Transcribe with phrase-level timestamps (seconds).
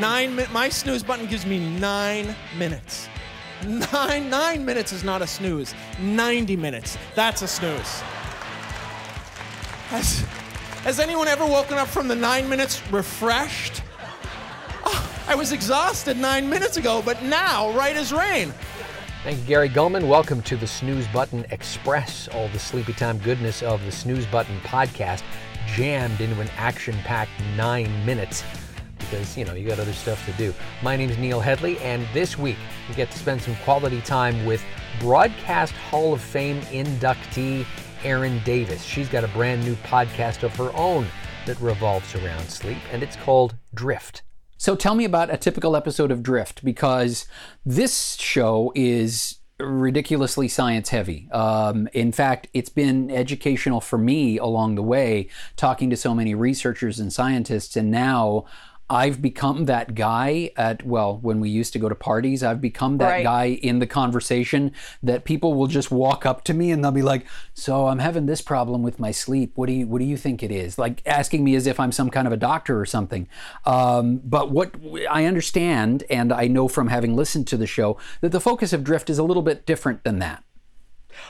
[0.00, 0.36] Nine.
[0.36, 0.52] minutes.
[0.52, 3.08] my snooze button gives me nine minutes.
[3.92, 4.28] Nine.
[4.28, 5.74] Nine minutes is not a snooze.
[6.00, 6.98] Ninety minutes.
[7.14, 8.00] That's a snooze.
[9.88, 10.20] Has,
[10.82, 13.82] has anyone ever woken up from the nine minutes refreshed?
[14.84, 18.52] Oh, I was exhausted nine minutes ago, but now, right as rain.
[19.24, 20.06] Thank you, Gary Gulman.
[20.06, 22.28] Welcome to the Snooze Button Express.
[22.28, 25.22] All the sleepy time goodness of the Snooze Button podcast
[25.66, 28.44] jammed into an action packed nine minutes
[29.10, 30.54] because, you know, you got other stuff to do.
[30.82, 32.56] My name is Neil Headley, and this week
[32.88, 34.62] we get to spend some quality time with
[35.00, 37.64] Broadcast Hall of Fame inductee
[38.04, 38.82] Erin Davis.
[38.82, 41.06] She's got a brand new podcast of her own
[41.46, 44.22] that revolves around sleep, and it's called Drift.
[44.58, 47.26] So tell me about a typical episode of Drift because
[47.64, 51.28] this show is ridiculously science heavy.
[51.30, 56.34] Um, in fact, it's been educational for me along the way, talking to so many
[56.34, 58.44] researchers and scientists, and now
[58.88, 62.98] I've become that guy at, well, when we used to go to parties, I've become
[62.98, 63.24] that Right.
[63.24, 64.70] guy in the conversation
[65.02, 68.26] that people will just walk up to me and they'll be like, "So I'm having
[68.26, 69.52] this problem with my sleep.
[69.56, 71.90] What do you What do you think it is?" Like asking me as if I'm
[71.90, 73.26] some kind of a doctor or something.
[73.64, 74.74] Um, but what
[75.10, 78.84] I understand, and I know from having listened to the show, that the focus of
[78.84, 80.44] Drift is a little bit different than that.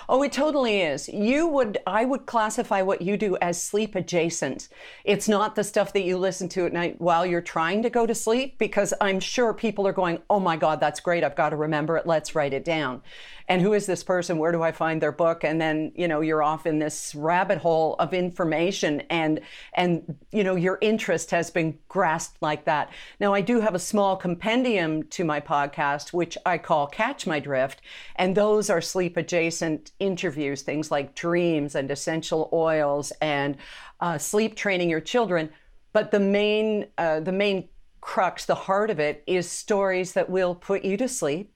[0.08, 1.08] Oh, it totally is.
[1.08, 4.68] You would, I would classify what you do as sleep adjacent.
[5.04, 8.06] It's not the stuff that you listen to at night while you're trying to go
[8.06, 11.24] to sleep, because I'm sure people are going, oh my God, that's great.
[11.24, 12.06] I've got to remember it.
[12.06, 13.02] Let's write it down.
[13.48, 14.38] And who is this person?
[14.38, 15.44] Where do I find their book?
[15.44, 19.40] And then, you know, you're off in this rabbit hole of information and,
[19.74, 22.90] and, you know, your interest has been grasped like that.
[23.20, 27.38] Now, I do have a small compendium to my podcast, which I call Catch My
[27.38, 27.82] Drift.
[28.16, 33.56] And those are sleep adjacent interviews, things like dreams and essential oils and
[34.00, 35.50] uh, sleep training your children.
[35.92, 37.68] But the main, uh, the main
[38.00, 41.52] crux, the heart of it, is stories that will put you to sleep.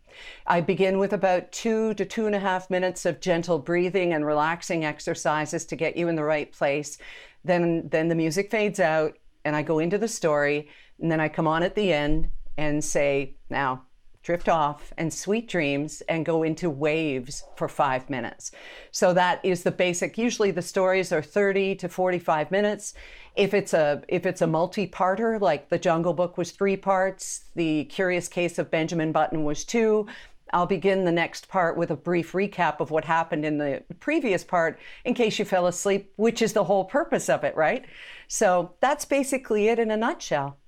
[0.46, 4.24] I begin with about two to two and a half minutes of gentle breathing and
[4.24, 6.98] relaxing exercises to get you in the right place.
[7.44, 10.68] Then, then the music fades out, and I go into the story,
[11.00, 13.84] and then I come on at the end and say, "Now,
[14.22, 18.52] drift off and sweet dreams and go into waves for five minutes.
[18.90, 20.18] So that is the basic.
[20.18, 22.94] Usually the stories are 30 to 45 minutes.
[23.34, 27.84] If it's a if it's a multi-parter, like the Jungle Book was three parts, the
[27.84, 30.06] Curious Case of Benjamin Button was two.
[30.52, 34.42] I'll begin the next part with a brief recap of what happened in the previous
[34.42, 37.84] part in case you fell asleep, which is the whole purpose of it, right?
[38.26, 40.58] So that's basically it in a nutshell.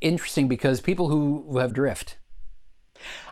[0.00, 2.16] Interesting because people who have Drift,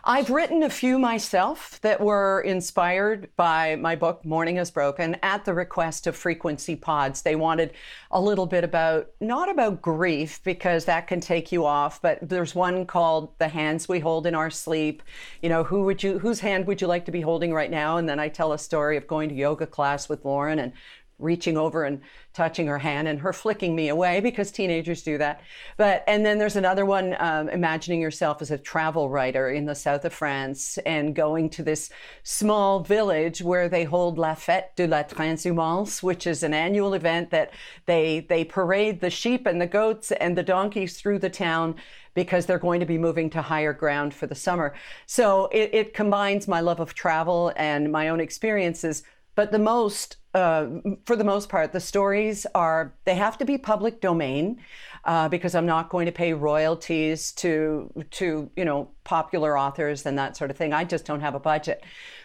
[0.03, 5.45] I've written a few myself that were inspired by my book, Morning is Broken, at
[5.45, 7.23] the request of Frequency Pods.
[7.23, 7.73] They wanted
[8.11, 12.53] a little bit about, not about grief, because that can take you off, but there's
[12.53, 15.01] one called The Hands We Hold in Our Sleep.
[15.41, 17.97] You know, who would you, whose hand would you like to be holding right now?
[17.97, 20.73] And then I tell a story of going to yoga class with Lauren and
[21.19, 22.01] reaching over and
[22.33, 25.41] touching her hand and her flicking me away because teenagers do that.
[25.77, 29.75] But and then there's another one, um, imagining yourself as a travel writer in the
[29.75, 31.89] south of France and going to this
[32.23, 37.31] small village where they hold La Fête de la Transhumance, which is an annual event
[37.31, 37.51] that
[37.85, 41.75] they they parade the sheep and the goats and the donkeys through the town
[42.15, 44.73] because they're going to be moving to higher ground for the summer.
[45.05, 49.03] So it, it combines my love of travel and my own experiences
[49.35, 50.67] but the most uh,
[51.05, 54.59] for the most part the stories are they have to be public domain
[55.05, 60.17] uh, because i'm not going to pay royalties to to you know popular authors and
[60.17, 60.73] that sort of thing.
[60.73, 61.83] I just don't have a budget.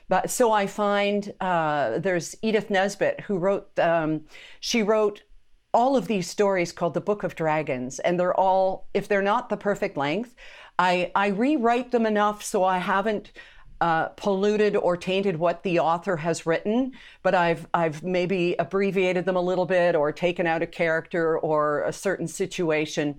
[0.09, 4.23] But so i find uh, there's edith nesbit who wrote um,
[4.59, 5.23] she wrote
[5.73, 9.49] all of these stories called the book of dragons and they're all if they're not
[9.49, 10.35] the perfect length
[10.81, 13.31] i i rewrite them enough so i haven't
[13.81, 16.93] uh, polluted or tainted what the author has written,
[17.23, 21.83] but I've I've maybe abbreviated them a little bit or taken out a character or
[21.85, 23.17] a certain situation.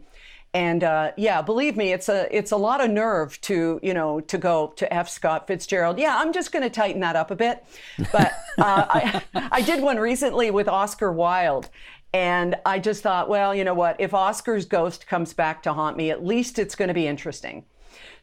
[0.54, 4.20] And uh, yeah, believe me, it's a it's a lot of nerve to you know
[4.22, 5.10] to go to F.
[5.10, 5.98] Scott Fitzgerald.
[5.98, 7.64] Yeah, I'm just going to tighten that up a bit.
[8.12, 9.22] But uh, I
[9.52, 11.70] I did one recently with Oscar Wilde,
[12.14, 13.96] and I just thought, well, you know what?
[14.00, 17.64] If Oscar's ghost comes back to haunt me, at least it's going to be interesting.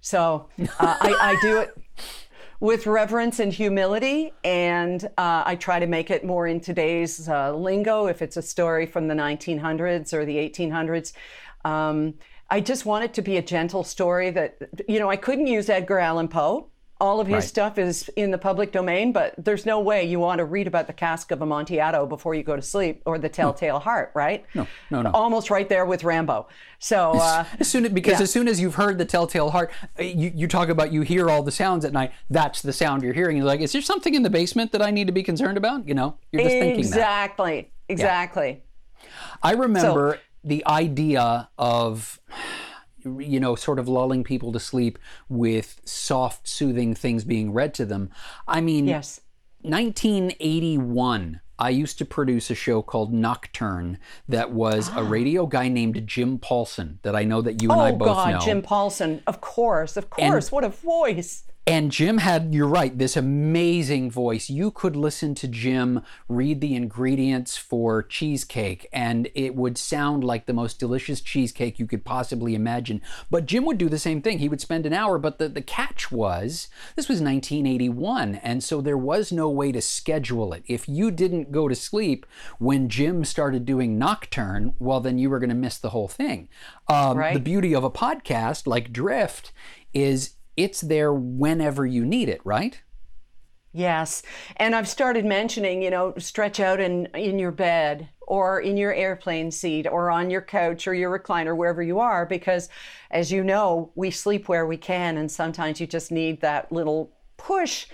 [0.01, 1.77] So uh, I, I do it
[2.61, 7.55] with reverence and humility, and uh, I try to make it more in today's uh,
[7.55, 8.07] lingo.
[8.07, 11.13] If it's a story from the 1900s or the 1800s,
[11.65, 12.15] um,
[12.51, 14.59] I just want it to be a gentle story that
[14.89, 16.69] you know I couldn't use Edgar Allan Poe.
[17.01, 17.45] All of his Right.
[17.45, 20.89] stuff is in the public domain, but there's no way you want to read about
[20.89, 24.45] the cask of Amontillado before you go to sleep or the Telltale Heart, right?
[24.53, 25.11] No, no, no.
[25.13, 26.49] Almost right there with Rambo.
[26.81, 28.23] So, uh, As soon because Yeah.
[28.25, 31.31] as soon as you've heard the telltale heart, uh, you, you talk about you hear
[31.31, 32.11] all the sounds at night.
[32.31, 33.37] That's the sound you're hearing.
[33.37, 35.87] You're like, is there something in the basement that I need to be concerned about?
[35.87, 36.89] You know, you're just thinking that.
[36.89, 38.63] exactly, exactly.
[39.41, 42.19] I remember the idea of,
[43.19, 47.85] you know, sort of lulling people to sleep with soft, soothing things being read to
[47.85, 48.11] them.
[48.47, 49.21] I mean, Yes.
[49.63, 55.09] 1981, I used to produce a show called Nocturne that was a ah.
[55.09, 58.31] radio guy named Jim Paulson that I know that you and I Oh both God,
[58.31, 58.37] know.
[58.37, 59.23] Oh God, Jim Paulson.
[59.27, 60.53] Of course, of course.
[60.53, 61.45] what a voice.
[61.69, 64.49] And Jim had, you're right, this amazing voice.
[64.49, 70.47] You could listen to Jim read the ingredients for cheesecake, and it would sound like
[70.47, 73.03] the most delicious cheesecake you could possibly imagine.
[73.31, 74.39] But Jim would do the same thing.
[74.39, 78.81] He would spend an hour, but the, the catch was this was 1981, and so
[78.81, 80.63] there was no way to schedule it.
[80.67, 82.25] If you didn't go to sleep
[82.59, 86.49] when Jim started doing Nocturne, well, then you were going to miss the whole thing.
[86.89, 87.35] Um, Right.
[87.35, 89.53] The beauty of a podcast like Drift
[89.93, 92.83] is it's there whenever you need it, right?
[93.73, 94.23] Yes.
[94.57, 98.93] And I've started mentioning, you know, stretch out in, in your bed or in your
[98.93, 102.69] airplane seat or on your couch or your recliner, wherever you are, because
[103.11, 105.17] as you know, we sleep where we can.
[105.17, 107.87] And sometimes you just need that little push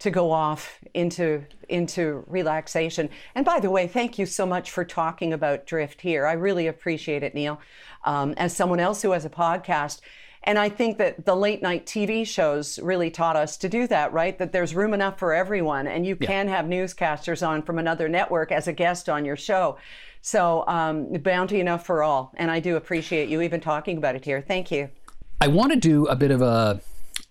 [0.00, 3.10] to go off into into relaxation.
[3.34, 6.26] And by the way, thank you so much for talking about drift here.
[6.26, 7.60] I really appreciate it, Neil.
[8.04, 10.00] Um, as someone else who has a podcast,
[10.48, 14.14] and I think that the late night TV shows really taught us to do that,
[14.14, 14.38] right?
[14.38, 18.50] That there's room enough for everyone, and you can have newscasters on from another network
[18.50, 19.76] as a guest on your show.
[20.22, 22.32] So, um, bounty enough for all.
[22.38, 24.40] And I do appreciate you even talking about it here.
[24.40, 24.88] Thank you.
[25.38, 26.80] I want to do a bit of a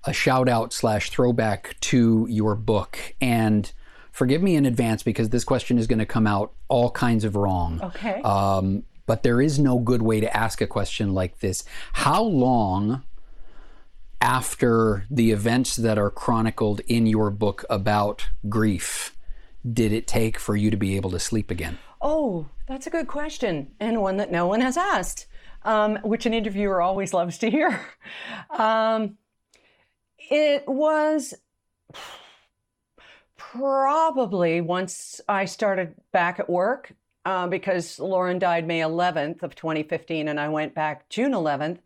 [0.04, 3.72] a shout out slash throwback to your book and
[4.12, 7.36] forgive me in advance because this question is going to come out all kinds of
[7.36, 7.82] wrong.
[7.82, 8.22] Okay.
[8.22, 11.64] Um, but there is no good way to ask a question like this.
[11.94, 13.04] How long
[14.22, 19.16] after the events that are chronicled in your book about grief
[19.74, 21.78] did it take for you to be able to sleep again?
[22.02, 25.26] Oh, that's a good question, and one that no one has asked,
[25.64, 27.80] um, which an interviewer always loves to hear.
[28.50, 29.18] Um,
[30.18, 31.34] it was
[33.36, 36.94] probably once I started back at work,
[37.28, 41.80] uh, because Lauren died May 11th of 2015, and I went back June 11th.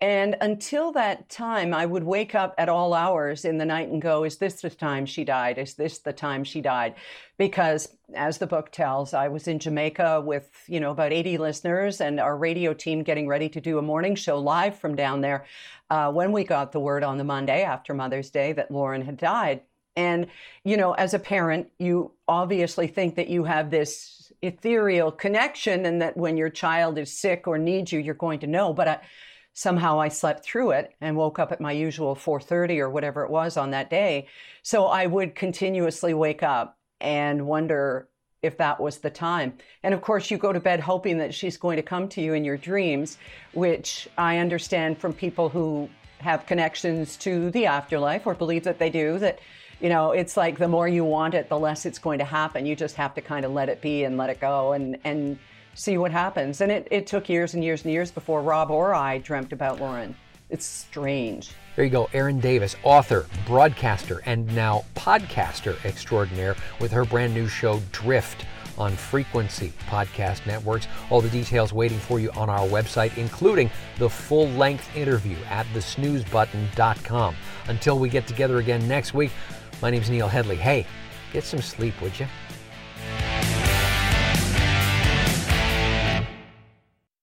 [0.00, 4.00] And until that time, I would wake up at all hours in the night and
[4.00, 5.58] go, Is this the time she died?
[5.58, 6.94] Is this the time she died?
[7.36, 12.00] Because as the book tells, I was in Jamaica with, you know, about 80 listeners
[12.00, 15.44] and our radio team getting ready to do a morning show live from down there
[15.90, 19.18] uh, when we got the word on the Monday after Mother's Day that Lauren had
[19.18, 19.60] died.
[19.96, 20.28] And,
[20.64, 26.00] you know, as a parent, you obviously think that you have this ethereal connection and
[26.02, 28.72] that when your child is sick or needs you, you're going to know.
[28.72, 29.00] But I,
[29.52, 33.30] somehow I slept through it and woke up at my usual 4:30 or whatever it
[33.30, 34.28] was on that day.
[34.62, 38.08] So I would continuously wake up and wonder
[38.42, 39.54] if that was the time.
[39.82, 42.34] And of course, you go to bed hoping that she's going to come to you
[42.34, 43.18] in your dreams,
[43.52, 45.88] which I understand from people who
[46.18, 49.40] have connections to the afterlife or believe that they do that
[49.80, 52.66] you know it's like the more you want it the less it's going to happen.
[52.66, 55.38] You just have to kind of let it be and let it go and and
[55.74, 56.60] see what happens.
[56.60, 59.80] And it, it took years and years and years before rob or i dreamt about
[59.80, 60.16] lauren.
[60.50, 61.50] It's strange.
[61.76, 67.46] There you go, Erin Davis, author, broadcaster, and now podcaster extraordinaire with her brand new
[67.46, 68.46] show, Drift,
[68.78, 70.86] on Frequency Podcast Networks.
[71.10, 75.66] All the details waiting for you on our website, including the full length interview at
[75.66, 77.34] thesnoozebutton.com.
[77.66, 79.32] Until we get together again next week,
[79.80, 80.56] my name's Neil Headley.
[80.56, 80.86] Hey,
[81.32, 82.26] get some sleep, would you?